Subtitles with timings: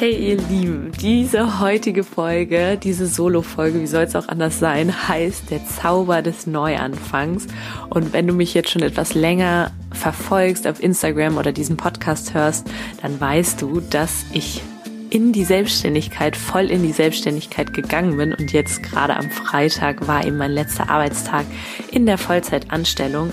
[0.00, 5.50] Hey ihr Lieben, diese heutige Folge, diese Solo-Folge, wie soll es auch anders sein, heißt
[5.50, 7.48] der Zauber des Neuanfangs.
[7.90, 12.70] Und wenn du mich jetzt schon etwas länger verfolgst auf Instagram oder diesen Podcast hörst,
[13.02, 14.62] dann weißt du, dass ich
[15.10, 20.24] in die Selbstständigkeit, voll in die Selbstständigkeit gegangen bin und jetzt gerade am Freitag war
[20.24, 21.44] eben mein letzter Arbeitstag
[21.90, 23.32] in der Vollzeitanstellung.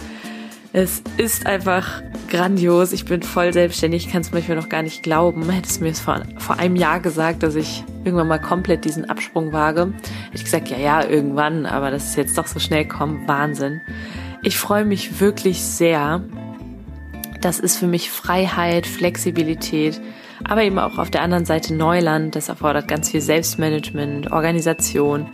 [0.74, 2.92] Es ist einfach grandios.
[2.92, 4.08] Ich bin voll selbstständig.
[4.08, 5.50] Ich kann es manchmal noch gar nicht glauben.
[5.50, 9.10] Hättest du mir es vor, vor einem Jahr gesagt, dass ich irgendwann mal komplett diesen
[9.10, 12.88] Absprung wage, hätte ich gesagt, ja, ja, irgendwann, aber dass es jetzt doch so schnell
[12.88, 13.82] kommt, Wahnsinn.
[14.44, 16.24] Ich freue mich wirklich sehr.
[17.42, 20.00] Das ist für mich Freiheit, Flexibilität,
[20.44, 22.36] aber eben auch auf der anderen Seite Neuland.
[22.36, 25.28] Das erfordert ganz viel Selbstmanagement, Organisation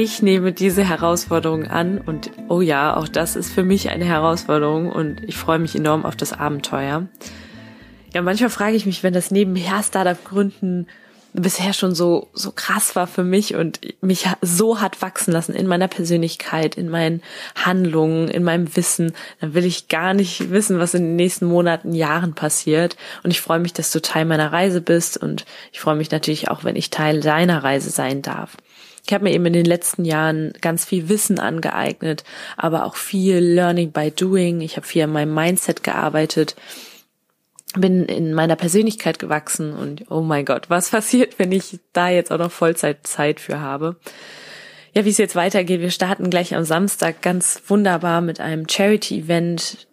[0.00, 4.90] ich nehme diese Herausforderung an und oh ja, auch das ist für mich eine Herausforderung
[4.90, 7.06] und ich freue mich enorm auf das Abenteuer.
[8.14, 10.86] Ja, manchmal frage ich mich, wenn das nebenher Startup gründen
[11.32, 15.66] bisher schon so, so krass war für mich und mich so hat wachsen lassen in
[15.66, 17.22] meiner Persönlichkeit, in meinen
[17.54, 21.92] Handlungen, in meinem Wissen, dann will ich gar nicht wissen, was in den nächsten Monaten,
[21.92, 22.96] Jahren passiert.
[23.22, 26.48] Und ich freue mich, dass du Teil meiner Reise bist und ich freue mich natürlich
[26.48, 28.56] auch, wenn ich Teil deiner Reise sein darf.
[29.06, 32.24] Ich habe mir eben in den letzten Jahren ganz viel Wissen angeeignet,
[32.56, 34.60] aber auch viel Learning by Doing.
[34.60, 36.56] Ich habe viel an meinem Mindset gearbeitet,
[37.76, 42.32] bin in meiner Persönlichkeit gewachsen und oh mein Gott, was passiert, wenn ich da jetzt
[42.32, 43.96] auch noch Vollzeitzeit für habe?
[44.92, 49.86] Ja, wie es jetzt weitergeht, wir starten gleich am Samstag ganz wunderbar mit einem Charity-Event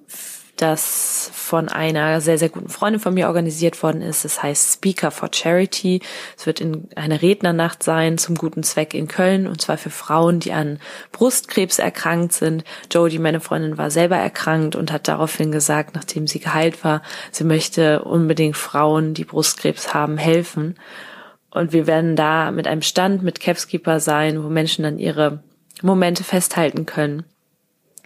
[0.58, 4.26] das von einer sehr, sehr guten Freundin von mir organisiert worden ist.
[4.26, 6.02] Es heißt Speaker for Charity.
[6.38, 10.40] Es wird in eine Rednernacht sein zum guten Zweck in Köln und zwar für Frauen,
[10.40, 10.80] die an
[11.12, 12.64] Brustkrebs erkrankt sind.
[12.92, 17.02] Jodie, meine Freundin, war selber erkrankt und hat daraufhin gesagt, nachdem sie geheilt war,
[17.32, 20.76] sie möchte unbedingt Frauen, die Brustkrebs haben, helfen.
[21.52, 25.44] Und wir werden da mit einem Stand mit Capskeeper sein, wo Menschen dann ihre
[25.82, 27.24] Momente festhalten können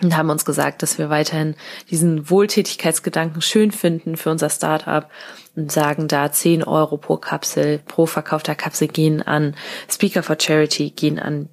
[0.02, 1.56] und haben uns gesagt, dass wir weiterhin
[1.90, 5.10] diesen Wohltätigkeitsgedanken schön finden für unser Startup
[5.56, 9.56] und sagen da 10 Euro pro Kapsel, pro verkaufter Kapsel gehen an
[9.90, 11.50] Speaker for Charity, gehen an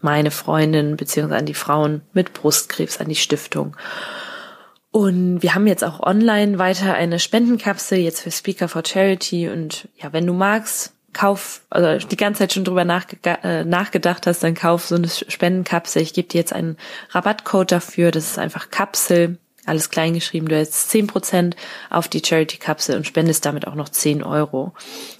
[0.00, 3.76] meine Freundin beziehungsweise an die Frauen mit Brustkrebs, an die Stiftung.
[4.90, 9.88] Und wir haben jetzt auch online weiter eine Spendenkapsel jetzt für Speaker for Charity und
[9.96, 14.54] ja, wenn du magst, kauf, also die ganze Zeit schon drüber äh, nachgedacht hast, dann
[14.54, 16.02] kauf so eine Spendenkapsel.
[16.02, 16.76] Ich gebe dir jetzt einen
[17.10, 18.10] Rabattcode dafür.
[18.10, 20.48] Das ist einfach Kapsel, alles klein geschrieben.
[20.48, 21.56] Du hast zehn Prozent
[21.88, 24.74] auf die Charity-Kapsel und spendest damit auch noch zehn Euro.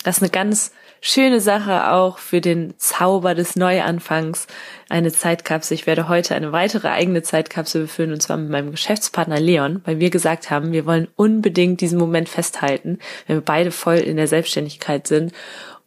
[0.04, 4.48] Das ist eine ganz schöne Sache auch für den Zauber des Neuanfangs.
[4.90, 5.76] Eine Zeitkapsel.
[5.76, 9.98] Ich werde heute eine weitere eigene Zeitkapsel befüllen und zwar mit meinem Geschäftspartner Leon, weil
[9.98, 14.28] wir gesagt haben, wir wollen unbedingt diesen Moment festhalten, wenn wir beide voll in der
[14.28, 15.32] Selbstständigkeit sind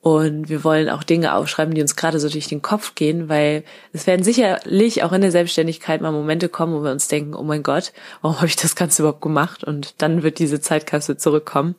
[0.02, 3.66] und wir wollen auch Dinge aufschreiben, die uns gerade so durch den Kopf gehen, weil
[3.92, 7.44] es werden sicherlich auch in der Selbstständigkeit mal Momente kommen, wo wir uns denken, oh
[7.44, 9.66] mein Gott, warum habe ich das Ganze überhaupt gemacht?
[9.66, 11.76] Und dann wird diese Zeitkapsel zurückkommen.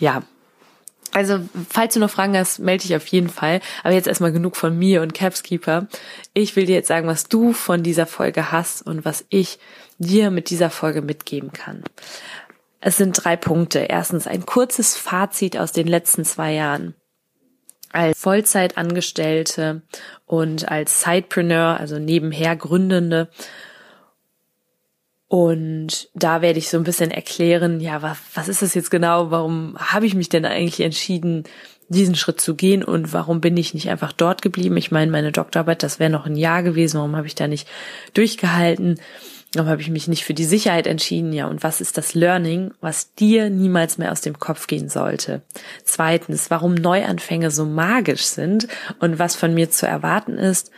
[0.00, 0.22] Ja.
[1.12, 3.60] Also, falls du noch Fragen hast, melde dich auf jeden Fall.
[3.82, 5.88] Aber jetzt erstmal genug von mir und Capskeeper.
[6.32, 9.58] Ich will dir jetzt sagen, was du von dieser Folge hast und was ich
[9.98, 11.82] dir mit dieser Folge mitgeben kann.
[12.80, 13.80] Es sind drei Punkte.
[13.80, 16.94] Erstens ein kurzes Fazit aus den letzten zwei Jahren
[17.92, 19.82] als Vollzeitangestellte
[20.26, 23.28] und als Sidepreneur, also nebenher Gründende.
[25.28, 29.30] Und da werde ich so ein bisschen erklären, ja, was, was ist das jetzt genau?
[29.30, 31.44] Warum habe ich mich denn eigentlich entschieden,
[31.88, 34.76] diesen Schritt zu gehen und warum bin ich nicht einfach dort geblieben?
[34.76, 36.98] Ich meine, meine Doktorarbeit, das wäre noch ein Jahr gewesen.
[36.98, 37.68] Warum habe ich da nicht
[38.14, 39.00] durchgehalten?
[39.54, 41.32] Warum habe ich mich nicht für die Sicherheit entschieden?
[41.32, 45.40] Ja, und was ist das Learning, was dir niemals mehr aus dem Kopf gehen sollte?
[45.84, 48.68] Zweitens, warum Neuanfänge so magisch sind
[49.00, 50.70] und was von mir zu erwarten ist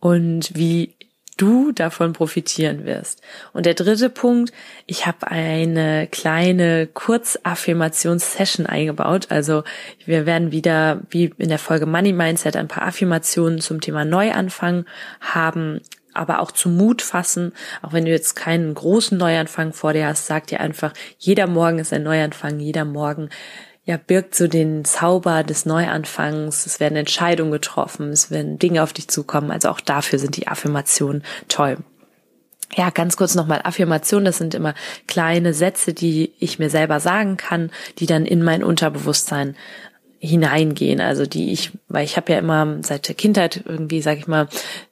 [0.00, 0.94] und wie
[1.36, 3.20] du davon profitieren wirst.
[3.52, 4.52] Und der dritte Punkt,
[4.86, 9.26] ich habe eine kleine Kurzaffirmations-Session eingebaut.
[9.30, 9.64] Also
[10.04, 14.86] wir werden wieder, wie in der Folge Money Mindset, ein paar Affirmationen zum Thema Neuanfang
[15.20, 15.80] haben
[16.14, 17.52] aber auch zum Mut fassen,
[17.82, 21.78] auch wenn du jetzt keinen großen Neuanfang vor dir hast, sag dir einfach, jeder Morgen
[21.78, 23.30] ist ein Neuanfang, jeder Morgen
[23.86, 26.64] ja, birgt so den Zauber des Neuanfangs.
[26.64, 29.50] Es werden Entscheidungen getroffen, es werden Dinge auf dich zukommen.
[29.50, 31.76] Also auch dafür sind die Affirmationen toll.
[32.76, 34.24] Ja, ganz kurz nochmal Affirmation.
[34.24, 34.74] Das sind immer
[35.06, 39.54] kleine Sätze, die ich mir selber sagen kann, die dann in mein Unterbewusstsein
[40.24, 41.00] hineingehen.
[41.00, 44.48] Also die ich, weil ich habe ja immer seit der Kindheit irgendwie, sag ich mal,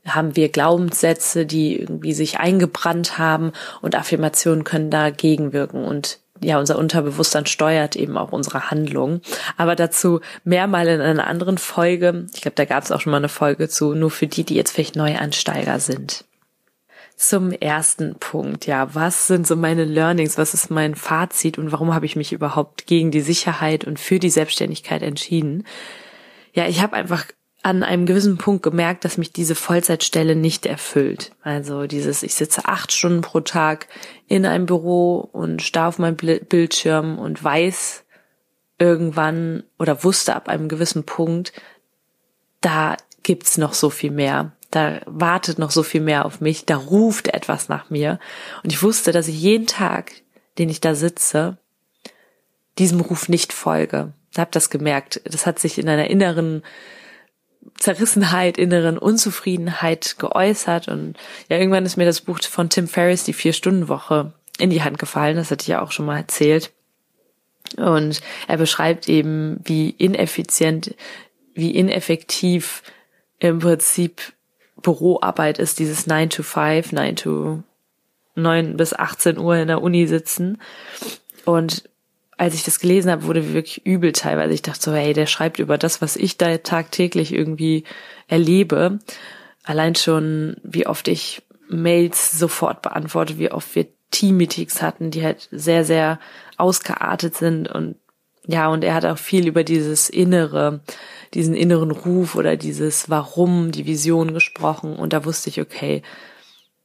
[0.07, 6.59] haben wir Glaubenssätze, die irgendwie sich eingebrannt haben und Affirmationen können dagegen wirken und ja,
[6.59, 9.21] unser Unterbewusstsein steuert eben auch unsere Handlungen.
[9.57, 12.27] Aber dazu mehrmal in einer anderen Folge.
[12.35, 14.57] Ich glaube, da gab es auch schon mal eine Folge zu, nur für die, die
[14.57, 16.25] jetzt vielleicht Neuansteiger sind
[17.23, 18.67] zum ersten Punkt.
[18.67, 20.39] Ja, was sind so meine Learnings?
[20.39, 24.19] Was ist mein Fazit und warum habe ich mich überhaupt gegen die Sicherheit und für
[24.19, 25.65] die Selbstständigkeit entschieden?
[26.53, 27.27] Ja, ich habe einfach
[27.63, 31.33] an einem gewissen Punkt gemerkt, dass mich diese Vollzeitstelle nicht erfüllt.
[31.43, 33.87] Also dieses, ich sitze acht Stunden pro Tag
[34.27, 38.05] in einem Büro und starr auf meinem Bildschirm und weiß
[38.79, 41.53] irgendwann oder wusste ab einem gewissen Punkt,
[42.61, 46.77] da gibt's noch so viel mehr da wartet noch so viel mehr auf mich, da
[46.77, 48.19] ruft etwas nach mir.
[48.65, 50.13] Und ich wusste, dass ich jeden Tag,
[50.59, 51.59] den ich da sitze,
[52.79, 54.15] diesem Ruf nicht folge.
[54.33, 55.21] Ich habe das gemerkt.
[55.25, 56.63] Das hat sich in einer inneren
[57.79, 60.89] Zerrissenheit, inneren Unzufriedenheit geäußert.
[60.89, 61.17] Und
[61.51, 65.37] ja, irgendwann ist mir das Buch von Tim Ferriss, die Vier-Stunden-Woche, in die Hand gefallen.
[65.37, 66.73] Das hatte ich ja auch schon mal erzählt.
[67.77, 70.95] Und er beschreibt eben, wie ineffizient,
[71.55, 72.83] wie ineffektiv
[73.39, 74.33] im Prinzip
[74.83, 77.63] Büroarbeit ist, dieses 9 to 5, 9 to
[78.35, 80.61] 9 bis 18 Uhr in der Uni sitzen.
[81.45, 81.89] Und
[82.37, 84.55] als ich das gelesen habe, wurde wirklich übel teilweise.
[84.55, 87.85] Ich dachte so, hey, der schreibt über das, was ich da tagtäglich irgendwie
[88.27, 88.99] erlebe.
[89.65, 95.49] Allein schon, wie oft ich Mails sofort beantworte, wie oft wir Team-Meetings hatten, die halt
[95.51, 96.19] sehr, sehr
[96.57, 97.97] ausgeartet sind und
[98.47, 100.81] ja, und er hat auch viel über dieses Innere,
[101.35, 104.97] diesen inneren Ruf oder dieses Warum, die Vision gesprochen.
[104.97, 106.03] Und da wusste ich, okay,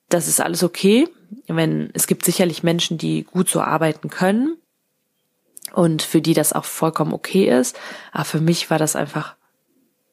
[0.09, 1.07] das ist alles okay.
[1.47, 4.57] Wenn, es gibt sicherlich Menschen, die gut so arbeiten können
[5.73, 7.77] und für die das auch vollkommen okay ist.
[8.11, 9.35] Aber für mich war das einfach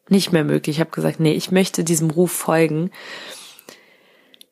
[0.08, 0.76] nicht mehr möglich.
[0.76, 2.90] Ich habe gesagt, nee, ich möchte diesem Ruf folgen.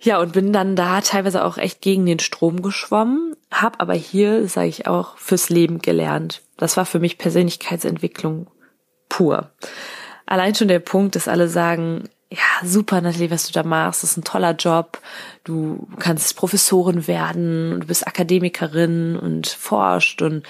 [0.00, 4.48] Ja, und bin dann da teilweise auch echt gegen den Strom geschwommen, habe aber hier,
[4.48, 6.42] sage ich auch, fürs Leben gelernt.
[6.56, 8.48] Das war für mich Persönlichkeitsentwicklung
[9.12, 9.50] pur.
[10.24, 14.12] Allein schon der Punkt, dass alle sagen, ja, super, Natalie, was du da machst, das
[14.12, 14.98] ist ein toller Job.
[15.44, 20.44] Du kannst Professorin werden, du bist Akademikerin und forscht und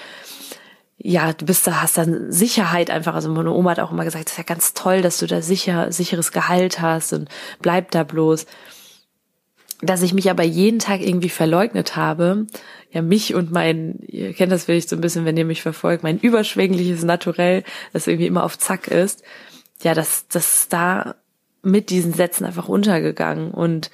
[0.97, 3.13] ja, du bist da, hast dann Sicherheit einfach.
[3.15, 5.41] Also meine Oma hat auch immer gesagt, das ist ja ganz toll, dass du da
[5.41, 7.27] sicher, sicheres Gehalt hast und
[7.61, 8.45] bleib da bloß
[9.83, 12.47] dass ich mich aber jeden Tag irgendwie verleugnet habe,
[12.91, 16.03] ja, mich und mein, ihr kennt das vielleicht so ein bisschen, wenn ihr mich verfolgt,
[16.03, 19.23] mein überschwängliches Naturell, das irgendwie immer auf Zack ist,
[19.81, 21.15] ja, das, das ist da
[21.61, 23.89] mit diesen Sätzen einfach untergegangen und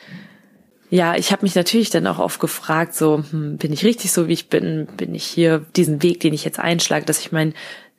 [0.91, 4.27] ja, ich habe mich natürlich dann auch oft gefragt, so, hm, bin ich richtig so,
[4.27, 4.87] wie ich bin?
[4.97, 7.53] Bin ich hier diesen Weg, den ich jetzt einschlage, dass ich mein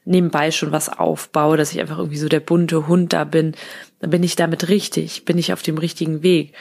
[0.05, 3.55] nebenbei schon was aufbaue, dass ich einfach irgendwie so der bunte Hund da bin?
[4.01, 5.25] Dann bin ich damit richtig?
[5.25, 6.53] Bin ich auf dem richtigen Weg?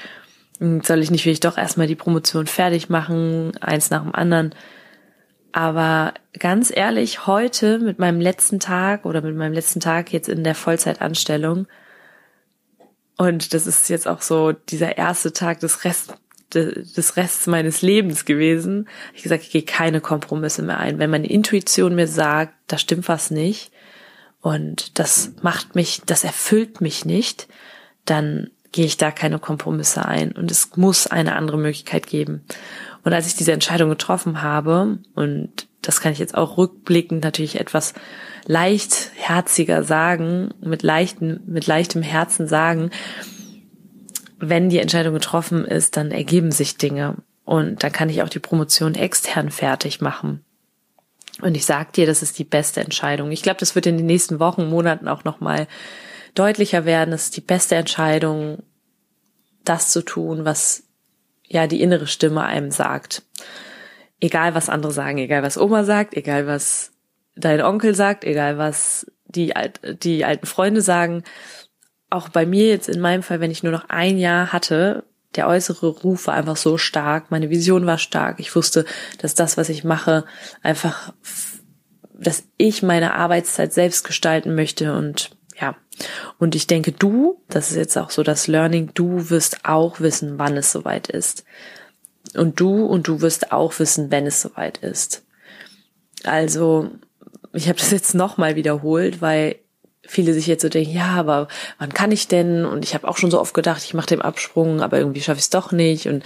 [0.59, 4.53] Hm, soll ich nicht vielleicht doch erstmal die Promotion fertig machen, eins nach dem anderen.
[5.51, 10.43] Aber ganz ehrlich, heute mit meinem letzten Tag oder mit meinem letzten Tag jetzt in
[10.43, 11.67] der Vollzeitanstellung,
[13.19, 16.13] und das ist jetzt auch so dieser erste Tag des Rest,
[16.53, 18.87] des Rests meines Lebens gewesen.
[19.13, 20.99] Ich gesagt, ich gehe keine Kompromisse mehr ein.
[20.99, 23.73] Wenn meine Intuition mir sagt, da stimmt was nicht
[24.39, 27.49] und das macht mich, das erfüllt mich nicht,
[28.05, 32.43] dann gehe ich da keine Kompromisse ein und es muss eine andere Möglichkeit geben.
[33.03, 37.59] Und als ich diese Entscheidung getroffen habe, und das kann ich jetzt auch rückblickend natürlich
[37.59, 37.93] etwas
[38.45, 42.91] leichtherziger sagen, mit leichten, mit leichtem Herzen sagen,
[44.39, 48.39] wenn die Entscheidung getroffen ist, dann ergeben sich Dinge und dann kann ich auch die
[48.39, 50.43] Promotion extern fertig machen.
[51.41, 53.31] Und ich sag dir, das ist die beste Entscheidung.
[53.31, 55.67] Ich glaube, das wird in den nächsten Wochen, Monaten auch nochmal
[56.35, 57.13] deutlicher werden.
[57.13, 58.63] Es ist die beste Entscheidung,
[59.63, 60.83] das zu tun, was
[61.45, 63.23] ja die innere Stimme einem sagt.
[64.19, 66.91] Egal was andere sagen, egal was Oma sagt, egal was
[67.35, 69.53] dein Onkel sagt, egal was die,
[70.03, 71.23] die alten Freunde sagen.
[72.09, 75.05] Auch bei mir jetzt in meinem Fall, wenn ich nur noch ein Jahr hatte,
[75.35, 78.39] der äußere Ruf war einfach so stark, meine Vision war stark.
[78.39, 78.85] Ich wusste,
[79.19, 80.25] dass das, was ich mache,
[80.63, 81.13] einfach,
[82.13, 85.31] dass ich meine Arbeitszeit selbst gestalten möchte und.
[86.37, 90.39] Und ich denke, du, das ist jetzt auch so das Learning, du wirst auch wissen,
[90.39, 91.43] wann es soweit ist.
[92.35, 95.23] Und du und du wirst auch wissen, wenn es soweit ist.
[96.23, 96.91] Also,
[97.53, 99.55] ich habe das jetzt nochmal wiederholt, weil
[100.09, 101.47] viele sich jetzt so denken, ja, aber
[101.77, 102.65] wann kann ich denn?
[102.65, 105.37] Und ich habe auch schon so oft gedacht, ich mache den Absprung, aber irgendwie schaffe
[105.37, 106.07] ich es doch nicht.
[106.07, 106.23] Und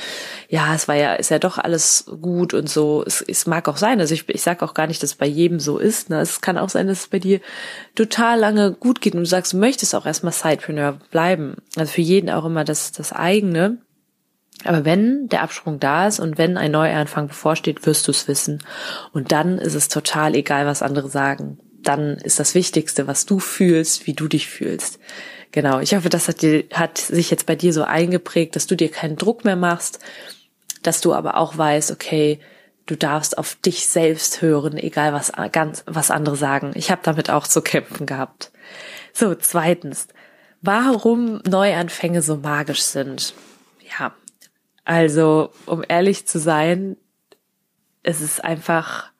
[0.47, 3.03] ja, es war ja, ist ja doch alles gut und so.
[3.05, 3.99] Es, es mag auch sein.
[3.99, 6.09] Also ich, ich sage auch gar nicht, dass es bei jedem so ist.
[6.09, 6.21] Ne?
[6.21, 7.41] Es kann auch sein, dass es bei dir
[7.95, 11.57] total lange gut geht und du sagst, du möchtest auch erstmal Sidepreneur bleiben.
[11.75, 13.79] Also für jeden auch immer das, das eigene.
[14.63, 18.63] Aber wenn der Absprung da ist und wenn ein Neuanfang bevorsteht, wirst du es wissen.
[19.11, 23.39] Und dann ist es total egal, was andere sagen dann ist das Wichtigste, was du
[23.39, 24.99] fühlst, wie du dich fühlst.
[25.51, 25.79] Genau.
[25.79, 28.89] Ich hoffe, das hat, dir, hat sich jetzt bei dir so eingeprägt, dass du dir
[28.89, 29.99] keinen Druck mehr machst,
[30.81, 32.39] dass du aber auch weißt, okay,
[32.85, 36.71] du darfst auf dich selbst hören, egal was ganz was andere sagen.
[36.75, 38.51] Ich habe damit auch zu kämpfen gehabt.
[39.13, 40.07] So, zweitens,
[40.61, 43.33] warum Neuanfänge so magisch sind.
[43.99, 44.13] Ja,
[44.85, 46.97] also um ehrlich zu sein,
[48.01, 49.12] es ist einfach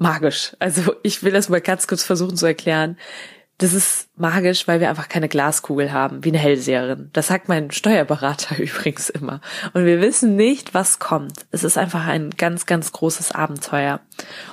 [0.00, 0.56] magisch.
[0.58, 2.96] Also ich will das mal ganz kurz versuchen zu erklären.
[3.58, 7.10] Das ist magisch, weil wir einfach keine Glaskugel haben, wie eine Hellseherin.
[7.12, 9.42] Das sagt mein Steuerberater übrigens immer.
[9.74, 11.44] Und wir wissen nicht, was kommt.
[11.50, 14.00] Es ist einfach ein ganz, ganz großes Abenteuer.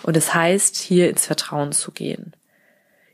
[0.04, 2.34] Und es heißt, hier ins Vertrauen zu gehen.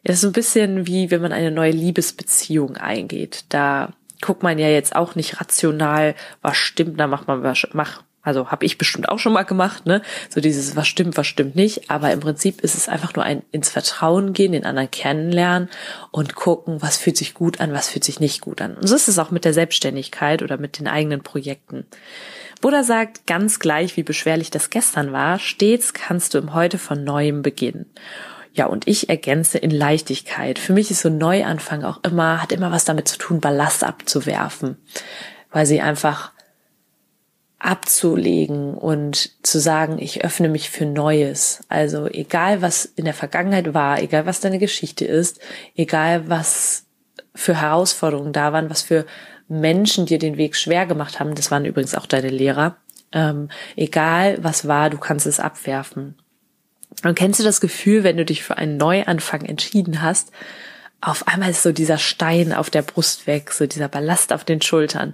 [0.02, 3.46] Ja, das ist so ein bisschen wie, wenn man eine neue Liebesbeziehung eingeht.
[3.50, 8.04] Da guckt man ja jetzt auch nicht rational, was stimmt, da macht man, was, macht
[8.24, 10.02] also habe ich bestimmt auch schon mal gemacht, ne?
[10.30, 11.92] So dieses, was stimmt, was stimmt nicht.
[11.92, 15.70] Aber im Prinzip ist es einfach nur ein ins Vertrauen gehen, den anderen kennenlernen
[16.12, 18.76] und gucken, was fühlt sich gut an, was fühlt sich nicht gut an.
[18.76, 21.86] Und so ist es auch mit der Selbstständigkeit oder mit den eigenen Projekten.
[22.62, 27.04] Buddha sagt, ganz gleich, wie beschwerlich das gestern war, stets kannst du im Heute von
[27.04, 27.88] Neuem beginnen.
[28.54, 30.60] Ja, und ich ergänze in Leichtigkeit.
[30.60, 34.78] Für mich ist so Neuanfang auch immer, hat immer was damit zu tun, Ballast abzuwerfen.
[35.52, 36.33] Weil sie einfach
[37.64, 41.62] abzulegen und zu sagen, ich öffne mich für Neues.
[41.70, 45.40] Also egal, was in der Vergangenheit war, egal, was deine Geschichte ist,
[45.76, 46.86] egal, was
[47.34, 49.06] für Herausforderungen da waren, was für
[49.48, 52.76] Menschen dir den Weg schwer gemacht haben, das waren übrigens auch deine Lehrer,
[53.14, 56.16] ähm, egal was war, du kannst es abwerfen.
[57.06, 60.32] Und kennst du das Gefühl, wenn du dich für einen Neuanfang entschieden hast,
[61.00, 64.62] auf einmal ist so dieser Stein auf der Brust weg, so dieser Ballast auf den
[64.62, 65.14] Schultern.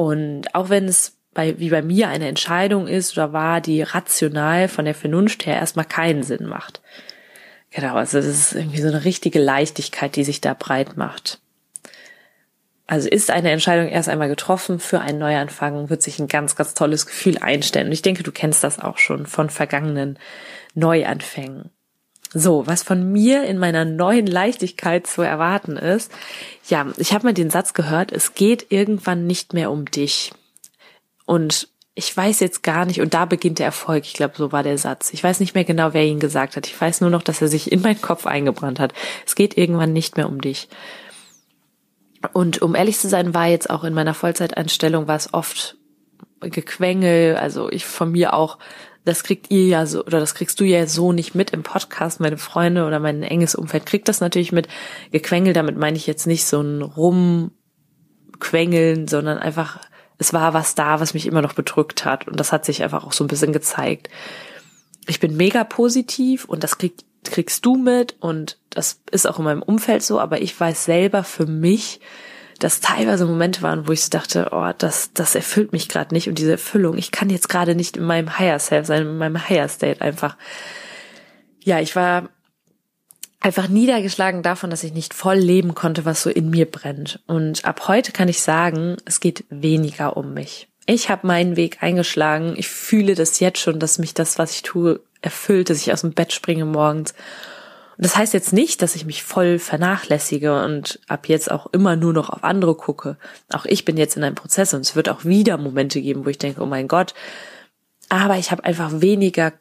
[0.00, 4.66] Und auch wenn es bei, wie bei mir eine Entscheidung ist oder war, die rational
[4.66, 6.80] von der Vernunft her erstmal keinen Sinn macht.
[7.70, 11.38] Genau, also das ist irgendwie so eine richtige Leichtigkeit, die sich da breit macht.
[12.86, 16.72] Also ist eine Entscheidung erst einmal getroffen für einen Neuanfang, wird sich ein ganz, ganz
[16.72, 17.88] tolles Gefühl einstellen.
[17.88, 20.18] Und ich denke, du kennst das auch schon von vergangenen
[20.74, 21.68] Neuanfängen.
[22.32, 26.12] So, was von mir in meiner neuen Leichtigkeit zu erwarten ist,
[26.68, 30.32] ja, ich habe mal den Satz gehört, es geht irgendwann nicht mehr um dich.
[31.26, 34.62] Und ich weiß jetzt gar nicht, und da beginnt der Erfolg, ich glaube, so war
[34.62, 35.12] der Satz.
[35.12, 36.68] Ich weiß nicht mehr genau, wer ihn gesagt hat.
[36.68, 38.92] Ich weiß nur noch, dass er sich in meinen Kopf eingebrannt hat.
[39.26, 40.68] Es geht irgendwann nicht mehr um dich.
[42.32, 45.76] Und um ehrlich zu sein, war jetzt auch in meiner Vollzeiteinstellung war es oft
[46.40, 48.58] Gequengel, also ich von mir auch
[49.04, 52.20] das kriegt ihr ja so, oder das kriegst du ja so nicht mit im Podcast.
[52.20, 54.68] Meine Freunde oder mein enges Umfeld kriegt das natürlich mit.
[55.10, 59.80] Gequengel, damit meine ich jetzt nicht so ein Rumquengeln, sondern einfach,
[60.18, 62.28] es war was da, was mich immer noch bedrückt hat.
[62.28, 64.10] Und das hat sich einfach auch so ein bisschen gezeigt.
[65.06, 69.44] Ich bin mega positiv und das krieg, kriegst du mit und das ist auch in
[69.44, 72.00] meinem Umfeld so, aber ich weiß selber für mich,
[72.60, 76.28] dass teilweise Momente waren, wo ich so dachte, oh, das, das erfüllt mich gerade nicht
[76.28, 79.48] und diese Erfüllung, ich kann jetzt gerade nicht in meinem Higher Self sein, in meinem
[79.48, 80.36] Higher State einfach.
[81.62, 82.28] Ja, ich war
[83.40, 87.20] einfach niedergeschlagen davon, dass ich nicht voll leben konnte, was so in mir brennt.
[87.26, 90.68] Und ab heute kann ich sagen, es geht weniger um mich.
[90.86, 92.54] Ich habe meinen Weg eingeschlagen.
[92.56, 96.02] Ich fühle das jetzt schon, dass mich das, was ich tue, erfüllt, dass ich aus
[96.02, 97.14] dem Bett springe morgens
[98.00, 101.96] und das heißt jetzt nicht, dass ich mich voll vernachlässige und ab jetzt auch immer
[101.96, 103.18] nur noch auf andere gucke.
[103.52, 106.30] Auch ich bin jetzt in einem Prozess und es wird auch wieder Momente geben, wo
[106.30, 107.12] ich denke, oh mein Gott.
[108.08, 109.52] Aber ich habe einfach weniger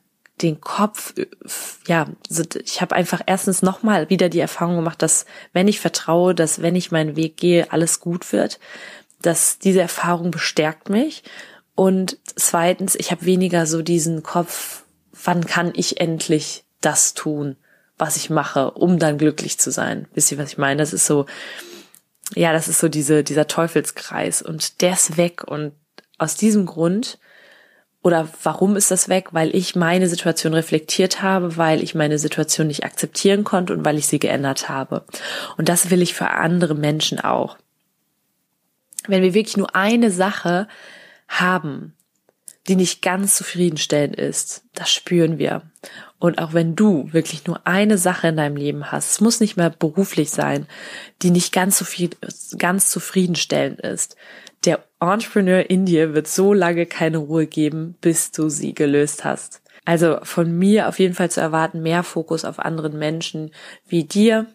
[0.42, 1.14] den Kopf,
[1.86, 2.08] ja,
[2.64, 6.78] ich habe einfach erstens nochmal wieder die Erfahrung gemacht, dass wenn ich vertraue, dass wenn
[6.78, 8.58] ich meinen Weg gehe, alles gut wird,
[9.22, 11.24] dass diese Erfahrung bestärkt mich.
[11.76, 14.84] Und zweitens, ich habe weniger so diesen Kopf,
[15.26, 17.58] wann kann ich endlich das tun?
[18.00, 20.08] Was ich mache, um dann glücklich zu sein.
[20.14, 20.78] Wisst ihr, was ich meine?
[20.78, 21.26] Das ist so,
[22.34, 25.74] ja, das ist so diese, dieser Teufelskreis und der ist weg und
[26.18, 27.20] aus diesem Grund
[28.02, 29.30] oder warum ist das weg?
[29.34, 33.98] Weil ich meine Situation reflektiert habe, weil ich meine Situation nicht akzeptieren konnte und weil
[33.98, 35.06] ich sie geändert habe.
[35.58, 37.58] Und das will ich für andere Menschen auch.
[39.08, 40.68] Wenn wir wirklich nur eine Sache
[41.28, 41.94] haben,
[42.68, 45.64] die nicht ganz zufriedenstellend ist, das spüren wir.
[46.20, 49.56] Und auch wenn du wirklich nur eine Sache in deinem Leben hast, es muss nicht
[49.56, 50.68] mehr beruflich sein,
[51.22, 52.10] die nicht ganz so viel,
[52.58, 54.18] ganz zufriedenstellend ist.
[54.66, 59.62] Der Entrepreneur in dir wird so lange keine Ruhe geben, bis du sie gelöst hast.
[59.86, 63.52] Also von mir auf jeden Fall zu erwarten, mehr Fokus auf anderen Menschen
[63.88, 64.48] wie dir,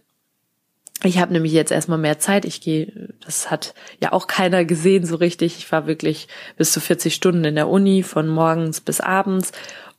[1.03, 2.45] ich habe nämlich jetzt erstmal mehr Zeit.
[2.45, 5.59] Ich gehe, das hat ja auch keiner gesehen so richtig.
[5.59, 9.53] Ich war wirklich bis zu 40 Stunden in der Uni, von morgens bis abends.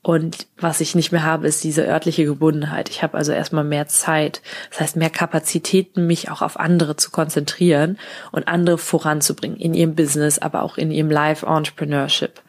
[0.06, 2.90] Und was ich nicht mehr habe, ist diese örtliche Gebundenheit.
[2.90, 4.44] Ich habe also erstmal mehr Zeit.
[4.70, 7.98] Das heißt, mehr Kapazitäten, mich auch auf andere zu konzentrieren
[8.32, 12.40] und andere voranzubringen in ihrem Business, aber auch in ihrem Life-Entrepreneurship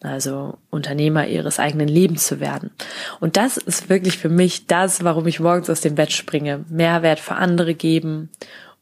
[0.00, 2.72] also Unternehmer ihres eigenen Lebens zu werden.
[3.20, 6.64] Und das ist wirklich für mich das, warum ich morgens aus dem Bett springe.
[6.68, 8.30] Mehrwert für andere geben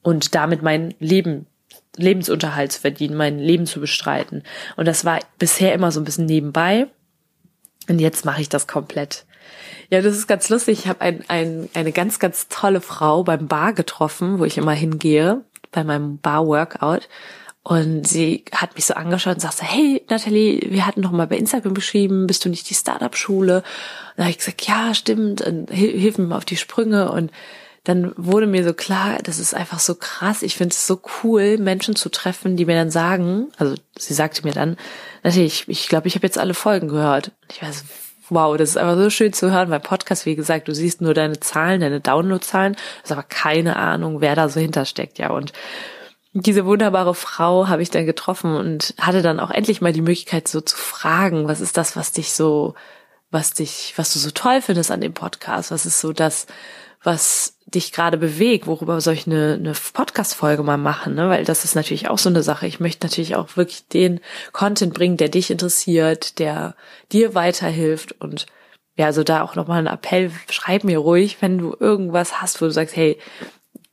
[0.01, 1.45] und damit mein Leben,
[1.97, 4.45] Lebensunterhalt zu verdienen, mein Leben zu bestreiten.
[4.77, 6.89] Und das war bisher immer so ein bisschen nebenbei.
[7.89, 9.25] Und jetzt mache ich das komplett.
[9.91, 10.81] Ja, das ist ganz lustig.
[10.81, 14.73] Ich habe ein, ein, eine ganz, ganz tolle Frau beim Bar getroffen, wo ich immer
[14.73, 17.09] hingehe, bei meinem Bar-Workout.
[17.63, 21.39] Und sie hat mich so angeschaut und sagte, hey Nathalie, wir hatten noch mal bei
[21.39, 23.59] Instagram beschrieben, bist du nicht die Startup-Schule?
[23.59, 23.65] Und
[24.17, 27.11] da habe ich gesagt, ja, stimmt, und hilf mir mal auf die Sprünge.
[27.11, 27.31] Und
[27.85, 30.43] dann wurde mir so klar, das ist einfach so krass.
[30.43, 34.43] Ich finde es so cool, Menschen zu treffen, die mir dann sagen, also sie sagte
[34.43, 34.79] mir dann,
[35.23, 37.31] Nathalie, ich glaube, ich, habe jetzt alle Folgen gehört.
[37.53, 37.85] Ich weiß,
[38.31, 41.13] wow, das ist einfach so schön zu hören, weil Podcast, wie gesagt, du siehst nur
[41.13, 45.31] deine Zahlen, deine Downloadzahlen, hast aber keine Ahnung, wer da so hintersteckt, ja.
[45.31, 45.53] Und
[46.33, 50.49] diese wunderbare Frau habe ich dann getroffen und hatte dann auch endlich mal die Möglichkeit
[50.49, 52.75] so zu fragen, was ist das, was dich so,
[53.31, 55.71] was dich, was du so toll findest an dem Podcast?
[55.71, 56.47] Was ist so das,
[57.05, 58.67] was dich gerade bewegt?
[58.67, 61.15] Worüber soll ich eine, eine Podcast-Folge mal machen?
[61.15, 61.29] Ne?
[61.29, 62.67] Weil das ist natürlich auch so eine Sache.
[62.67, 64.21] Ich möchte natürlich auch wirklich den
[64.53, 66.75] Content bringen, der dich interessiert, der
[67.13, 68.47] dir weiterhilft und
[68.97, 72.67] ja, also da auch nochmal ein Appell, schreib mir ruhig, wenn du irgendwas hast, wo
[72.67, 73.19] du sagst, hey,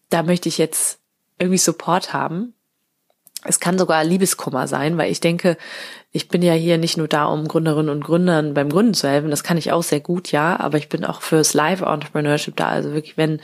[0.09, 0.99] da möchte ich jetzt
[1.39, 2.53] irgendwie Support haben.
[3.45, 5.57] Es kann sogar Liebeskummer sein, weil ich denke,
[6.11, 9.31] ich bin ja hier nicht nur da, um Gründerinnen und Gründern beim Gründen zu helfen.
[9.31, 12.67] Das kann ich auch sehr gut, ja, aber ich bin auch fürs Live-Entrepreneurship da.
[12.67, 13.41] Also wirklich, wenn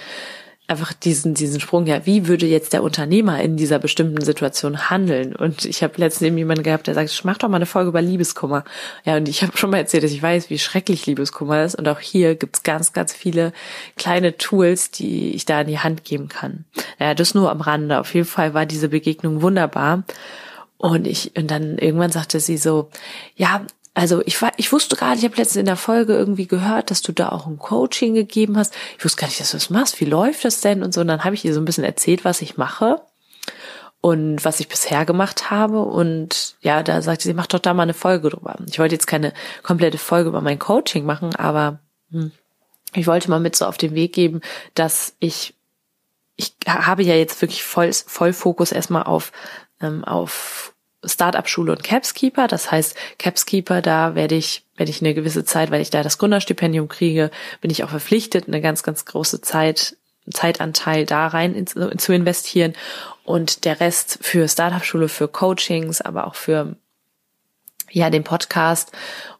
[0.69, 5.33] einfach diesen, diesen Sprung, ja, wie würde jetzt der Unternehmer in dieser bestimmten Situation handeln?
[5.33, 7.89] Und ich habe letztens eben jemanden gehabt, der sagt, ich mach doch mal eine Folge
[7.89, 8.65] über Liebeskummer.
[9.05, 11.75] Ja, und ich habe schon mal erzählt, dass ich weiß, wie schrecklich Liebeskummer ist.
[11.75, 13.53] Und auch hier gibt's ganz, ganz viele
[13.95, 16.65] kleine Tools, die ich da in die Hand geben kann.
[16.99, 17.99] Ja, das nur am Rande.
[17.99, 20.03] Auf jeden Fall war diese Begegnung wunderbar.
[20.77, 22.89] Und ich, und dann irgendwann sagte sie so,
[23.35, 23.65] ja,
[23.97, 27.01] also ich war, ich wusste nicht, ich habe letztens in der Folge irgendwie gehört, dass
[27.01, 28.75] du da auch ein Coaching gegeben hast.
[28.95, 29.99] Ich wusste gar nicht, dass du das machst.
[29.99, 31.01] Wie läuft das denn und so?
[31.01, 33.01] Und dann habe ich ihr so ein bisschen erzählt, was ich mache
[33.99, 35.81] und was ich bisher gemacht habe.
[35.81, 38.57] Und ja, da sagte sie, mach doch da mal eine Folge drüber.
[38.69, 39.33] Ich wollte jetzt keine
[39.63, 41.79] komplette Folge über mein Coaching machen, aber
[42.11, 42.31] hm,
[42.93, 44.41] ich wollte mal mit so auf den Weg geben,
[44.75, 45.55] dass ich
[46.35, 49.31] ich habe ja jetzt wirklich voll, voll Fokus erstmal auf
[49.81, 52.47] ähm, auf Startup-Schule und Capskeeper.
[52.47, 56.17] Das heißt, Capskeeper, da werde ich, wenn ich eine gewisse Zeit, weil ich da das
[56.17, 57.31] Gründerstipendium kriege,
[57.61, 59.95] bin ich auch verpflichtet, eine ganz, ganz große Zeit,
[60.31, 62.73] Zeitanteil da rein in, zu investieren.
[63.23, 66.75] Und der Rest für Startup-Schule, für Coachings, aber auch für,
[67.91, 68.91] ja, den Podcast.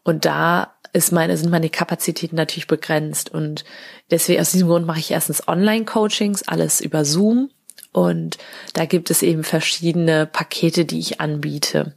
[0.04, 3.30] Und da ist meine, sind meine Kapazitäten natürlich begrenzt.
[3.32, 3.64] Und
[4.10, 7.50] deswegen, aus diesem Grund mache ich erstens Online-Coachings, alles über Zoom
[7.92, 8.38] und
[8.74, 11.94] da gibt es eben verschiedene Pakete, die ich anbiete.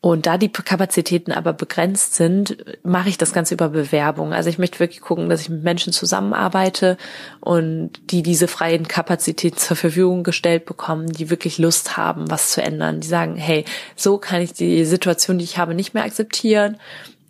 [0.00, 4.32] Und da die Kapazitäten aber begrenzt sind, mache ich das Ganze über Bewerbung.
[4.32, 6.96] Also ich möchte wirklich gucken, dass ich mit Menschen zusammenarbeite
[7.40, 12.62] und die diese freien Kapazitäten zur Verfügung gestellt bekommen, die wirklich Lust haben, was zu
[12.62, 13.00] ändern.
[13.00, 13.64] Die sagen, hey,
[13.96, 16.76] so kann ich die Situation, die ich habe, nicht mehr akzeptieren.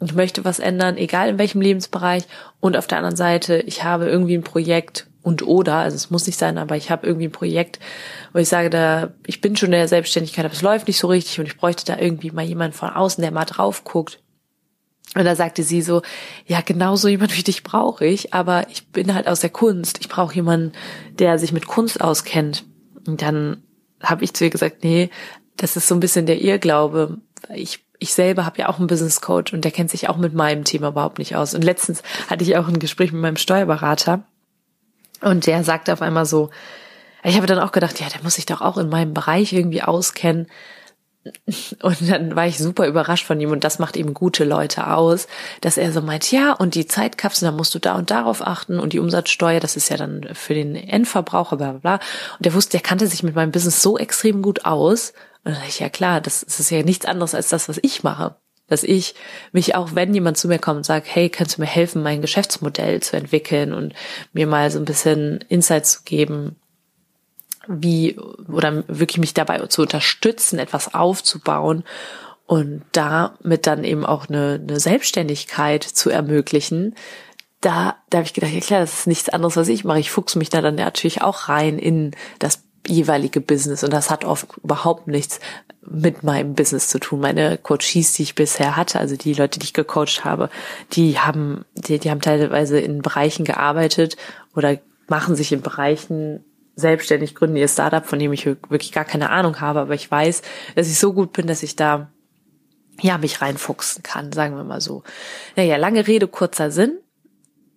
[0.05, 2.25] Ich möchte was ändern, egal in welchem Lebensbereich.
[2.61, 6.27] Und auf der anderen Seite, ich habe irgendwie ein Projekt, und oder, also es muss
[6.27, 7.79] nicht sein, aber ich habe irgendwie ein Projekt,
[8.33, 11.07] wo ich sage, da ich bin schon in der Selbstständigkeit, aber es läuft nicht so
[11.07, 14.21] richtig und ich bräuchte da irgendwie mal jemanden von außen, der mal drauf guckt.
[15.15, 16.03] Und da sagte sie so,
[16.47, 19.99] ja, genau so jemand wie dich brauche ich, aber ich bin halt aus der Kunst.
[20.01, 20.73] Ich brauche jemanden,
[21.19, 22.65] der sich mit Kunst auskennt.
[23.07, 23.63] Und dann
[24.03, 25.11] habe ich zu ihr gesagt, nee,
[25.57, 27.19] das ist so ein bisschen der Irrglaube.
[27.55, 30.33] Ich ich selber habe ja auch einen Business Coach und der kennt sich auch mit
[30.33, 31.55] meinem Thema überhaupt nicht aus.
[31.55, 34.25] Und letztens hatte ich auch ein Gespräch mit meinem Steuerberater
[35.21, 36.51] und der sagte auf einmal so,
[37.25, 39.83] ich habe dann auch gedacht, ja, der muss sich doch auch in meinem Bereich irgendwie
[39.83, 40.47] auskennen.
[41.83, 45.27] Und dann war ich super überrascht von ihm und das macht eben gute Leute aus,
[45.61, 48.79] dass er so meint, ja, und die Zeitkapsel, da musst du da und darauf achten
[48.79, 52.07] und die Umsatzsteuer, das ist ja dann für den Endverbraucher, bla bla bla.
[52.39, 55.11] Und der wusste, der kannte sich mit meinem Business so extrem gut aus.
[55.45, 57.79] Und dann dachte ich, ja klar, das, das ist ja nichts anderes als das, was
[57.83, 58.37] ich mache.
[58.69, 59.15] Dass ich
[59.53, 62.21] mich auch, wenn jemand zu mir kommt und sagt, hey, kannst du mir helfen, mein
[62.21, 63.95] Geschäftsmodell zu entwickeln und
[64.33, 66.57] mir mal so ein bisschen Insight zu geben,
[67.67, 71.85] wie oder wirklich mich dabei zu unterstützen, etwas aufzubauen
[72.47, 76.95] und damit dann eben auch eine, eine Selbstständigkeit zu ermöglichen,
[77.61, 79.99] da, da habe ich gedacht, ja klar, das ist nichts anderes, was ich mache.
[79.99, 84.25] Ich fuchse mich da dann natürlich auch rein in das jeweilige Business und das hat
[84.25, 85.41] oft überhaupt nichts
[85.83, 87.21] mit meinem Business zu tun.
[87.21, 90.51] Meine Coaches, die ich bisher hatte, also die Leute, die ich gecoacht habe,
[90.93, 94.17] die haben, die, die haben teilweise in Bereichen gearbeitet
[94.55, 96.45] oder machen sich in Bereichen
[96.77, 100.43] selbstständig, gründen ihr Startup, von dem ich wirklich gar keine Ahnung habe, aber ich weiß,
[100.77, 102.11] dass ich so gut bin, dass ich da
[103.01, 105.03] ja mich reinfuchsen kann, sagen wir mal so.
[105.57, 106.99] Naja, lange Rede, kurzer Sinn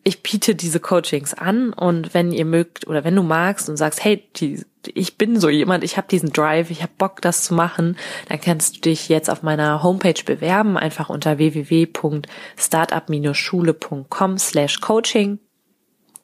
[0.03, 4.03] ich biete diese Coachings an und wenn ihr mögt oder wenn du magst und sagst,
[4.03, 7.53] hey, die, ich bin so jemand, ich habe diesen Drive, ich habe Bock, das zu
[7.53, 7.95] machen,
[8.27, 15.37] dann kannst du dich jetzt auf meiner Homepage bewerben, einfach unter www.startup-schule.com slash coaching.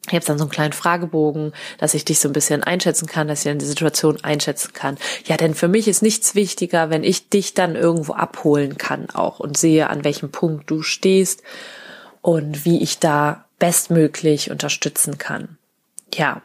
[0.07, 3.27] Ich habe dann so einen kleinen Fragebogen, dass ich dich so ein bisschen einschätzen kann,
[3.27, 4.97] dass ich dann die Situation einschätzen kann.
[5.25, 9.41] Ja, denn für mich ist nichts wichtiger, wenn ich dich dann irgendwo abholen kann auch
[9.41, 11.43] und sehe, an welchem Punkt du stehst
[12.21, 15.57] und wie ich da bestmöglich unterstützen kann.
[16.13, 16.41] Ja,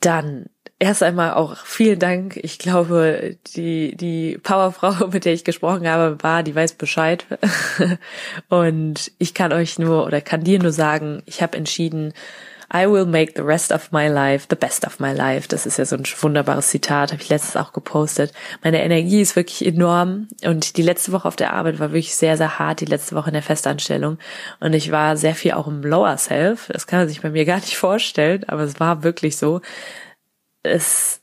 [0.00, 0.46] dann
[0.78, 2.38] erst einmal auch vielen Dank.
[2.42, 7.26] Ich glaube, die, die Powerfrau, mit der ich gesprochen habe, war, die weiß Bescheid.
[8.48, 12.12] Und ich kann euch nur oder kann dir nur sagen, ich habe entschieden,
[12.72, 15.48] I will make the rest of my life the best of my life.
[15.48, 18.32] Das ist ja so ein wunderbares Zitat, habe ich letztes auch gepostet.
[18.62, 22.36] Meine Energie ist wirklich enorm und die letzte Woche auf der Arbeit war wirklich sehr,
[22.36, 24.18] sehr hart, die letzte Woche in der Festanstellung.
[24.60, 26.68] Und ich war sehr viel auch im Lower Self.
[26.72, 29.60] Das kann man sich bei mir gar nicht vorstellen, aber es war wirklich so.
[30.62, 31.20] Es,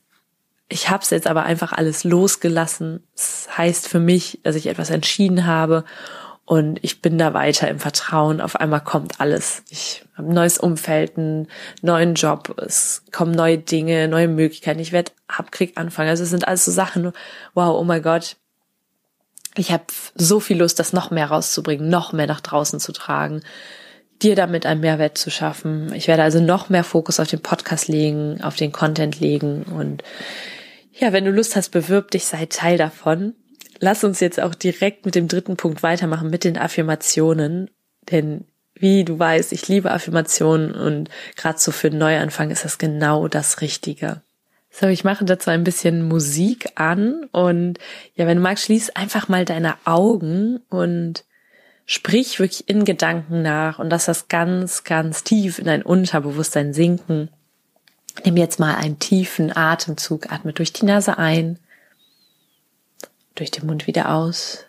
[0.67, 3.07] ich habe es jetzt aber einfach alles losgelassen.
[3.15, 5.85] Das heißt für mich, dass ich etwas entschieden habe
[6.47, 8.39] und ich bin da weiter im Vertrauen.
[8.39, 9.63] Auf einmal kommt alles.
[9.69, 11.49] Ich habe ein neues Umfeld, einen
[11.81, 12.55] neuen Job.
[12.65, 14.79] Es kommen neue Dinge, neue Möglichkeiten.
[14.79, 16.07] Ich werde hab Krieg anfangen.
[16.07, 17.11] Also es sind alles so Sachen.
[17.53, 18.37] Wow, oh mein Gott.
[19.57, 19.83] Ich habe
[20.15, 23.41] so viel Lust, das noch mehr rauszubringen, noch mehr nach draußen zu tragen,
[24.21, 25.91] dir damit einen Mehrwert zu schaffen.
[25.95, 30.01] Ich werde also noch mehr Fokus auf den Podcast legen, auf den Content legen und
[30.93, 33.35] ja, wenn du Lust hast, bewirb dich, sei Teil davon
[33.79, 37.69] lass uns jetzt auch direkt mit dem dritten Punkt weitermachen, mit den Affirmationen.
[38.11, 42.77] Denn wie du weißt, ich liebe Affirmationen und gerade so für einen Neuanfang ist das
[42.77, 44.21] genau das Richtige.
[44.69, 47.79] So, ich mache dazu ein bisschen Musik an und
[48.15, 51.23] ja, wenn du magst, schließ einfach mal deine Augen und
[51.85, 57.29] sprich wirklich in Gedanken nach und lass das ganz, ganz tief in dein Unterbewusstsein sinken.
[58.23, 61.59] Nimm jetzt mal einen tiefen Atemzug, atme durch die Nase ein
[63.39, 64.65] durch den Mund wieder aus.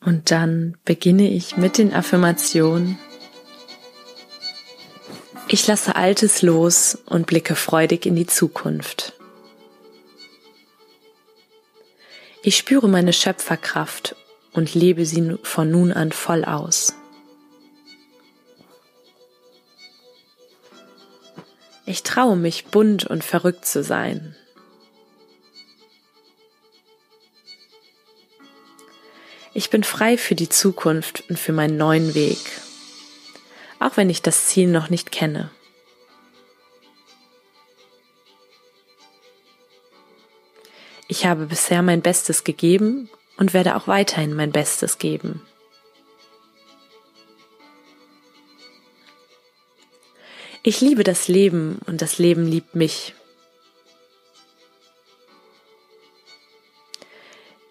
[0.00, 2.98] Und dann beginne ich mit den Affirmationen.
[5.48, 9.14] Ich lasse Altes los und blicke freudig in die Zukunft.
[12.42, 14.14] Ich spüre meine Schöpferkraft
[14.52, 16.94] und lebe sie von nun an voll aus.
[21.86, 24.36] Ich traue mich, bunt und verrückt zu sein.
[29.58, 32.38] Ich bin frei für die Zukunft und für meinen neuen Weg,
[33.80, 35.50] auch wenn ich das Ziel noch nicht kenne.
[41.08, 45.42] Ich habe bisher mein Bestes gegeben und werde auch weiterhin mein Bestes geben.
[50.62, 53.12] Ich liebe das Leben und das Leben liebt mich.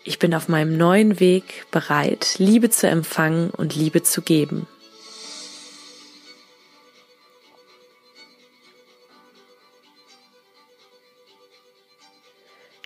[0.08, 4.65] Ich bin auf meinem neuen Weg bereit, Liebe zu empfangen und Liebe zu geben.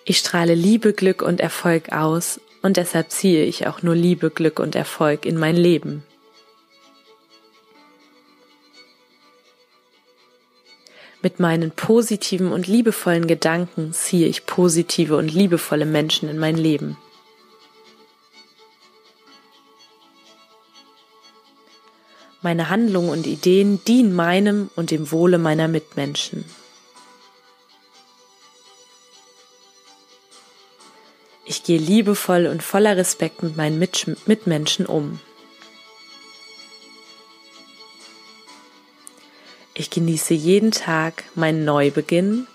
[0.04, 4.60] Ich strahle Liebe, Glück und Erfolg aus und deshalb ziehe ich auch nur Liebe, Glück
[4.60, 6.04] und Erfolg in mein Leben.
[11.22, 16.98] Mit meinen positiven und liebevollen Gedanken ziehe ich positive und liebevolle Menschen in mein Leben.
[22.42, 26.44] Meine Handlungen und Ideen dienen meinem und dem Wohle meiner Mitmenschen.
[31.46, 35.20] Ich gehe liebevoll und voller Respekt mit meinen Mitmenschen um.
[39.74, 42.48] Ich genieße jeden Tag meinen Neubeginn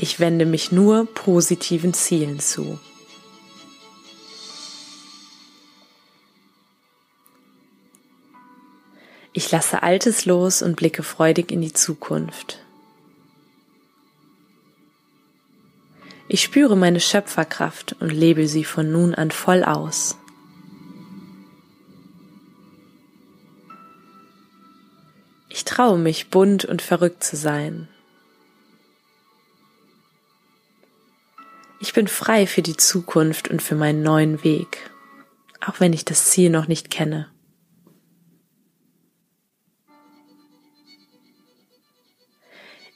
[0.00, 2.78] Ich wende mich nur positiven Zielen zu.
[9.38, 12.58] Ich lasse Altes los und blicke freudig in die Zukunft.
[16.26, 20.18] Ich spüre meine Schöpferkraft und lebe sie von nun an voll aus.
[25.50, 27.86] Ich traue mich, bunt und verrückt zu sein.
[31.78, 34.90] Ich bin frei für die Zukunft und für meinen neuen Weg,
[35.64, 37.30] auch wenn ich das Ziel noch nicht kenne.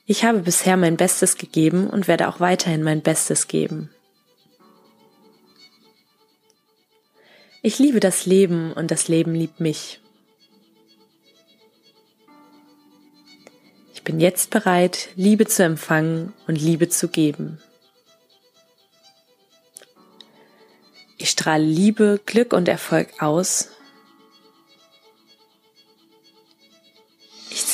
[0.04, 3.90] Ich habe bisher mein Bestes gegeben und werde auch weiterhin mein Bestes geben.
[7.62, 10.00] Ich liebe das Leben und das Leben liebt mich.
[13.94, 17.60] Ich bin jetzt bereit, Liebe zu empfangen und Liebe zu geben.
[21.18, 23.68] Ich strahle Liebe, Glück und Erfolg aus.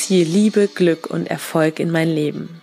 [0.09, 2.63] Ziehe Liebe, Glück und Erfolg in mein Leben.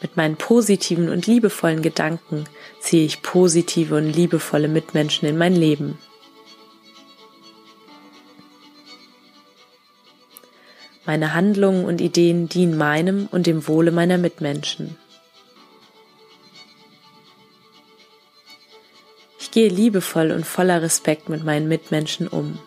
[0.00, 2.44] Mit meinen positiven und liebevollen Gedanken
[2.78, 5.98] ziehe ich positive und liebevolle Mitmenschen in mein Leben.
[11.04, 14.96] Meine Handlungen und Ideen dienen meinem und dem Wohle meiner Mitmenschen.
[19.52, 22.58] Gehe liebevoll und voller Respekt mit meinen Mitmenschen um.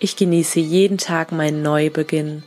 [0.00, 2.42] Ich genieße jeden Tag meinen Neubeginn.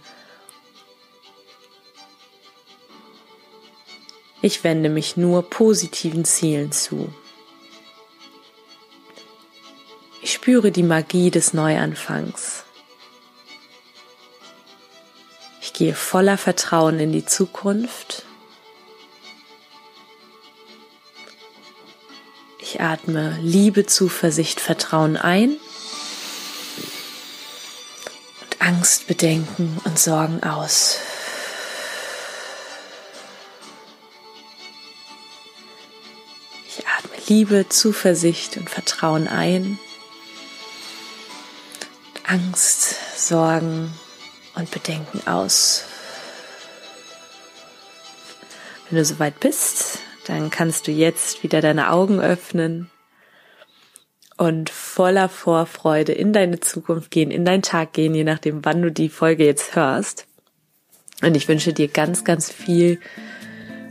[4.44, 7.12] Ich wende mich nur positiven Zielen zu.
[10.22, 12.64] Ich spüre die Magie des Neuanfangs.
[15.62, 18.27] Ich gehe voller Vertrauen in die Zukunft
[22.78, 25.58] Ich atme Liebe, Zuversicht, Vertrauen ein
[28.40, 31.00] und Angst, Bedenken und Sorgen aus.
[36.68, 39.80] Ich atme Liebe, Zuversicht und Vertrauen ein.
[42.14, 43.92] Und Angst, Sorgen
[44.54, 45.84] und Bedenken aus.
[48.88, 52.90] Wenn du soweit bist, dann kannst du jetzt wieder deine Augen öffnen
[54.38, 58.92] und voller Vorfreude in deine Zukunft gehen, in deinen Tag gehen, je nachdem, wann du
[58.92, 60.28] die Folge jetzt hörst.
[61.24, 63.00] Und ich wünsche dir ganz, ganz viel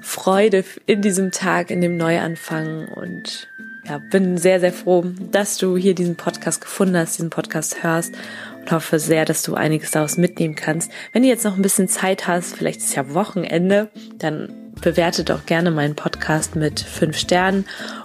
[0.00, 3.48] Freude in diesem Tag, in dem Neuanfang und
[3.84, 8.14] ja, bin sehr, sehr froh, dass du hier diesen Podcast gefunden hast, diesen Podcast hörst
[8.60, 10.90] und hoffe sehr, dass du einiges daraus mitnehmen kannst.
[11.12, 15.46] Wenn du jetzt noch ein bisschen Zeit hast, vielleicht ist ja Wochenende, dann bewerte doch
[15.46, 17.64] gerne meinen Podcast mit fünf Sternen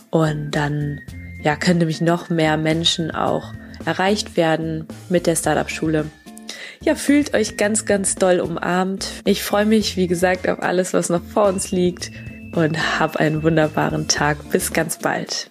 [0.10, 1.02] und dann
[1.44, 3.54] ja, können nämlich noch mehr Menschen auch
[3.86, 6.06] erreicht werden mit der Startup-Schule.
[6.84, 9.08] Ja, fühlt euch ganz, ganz doll umarmt.
[9.26, 12.12] Ich freue mich, wie gesagt, auf alles, was noch vor uns liegt
[12.56, 14.50] und hab einen wunderbaren Tag.
[14.50, 15.51] Bis ganz bald.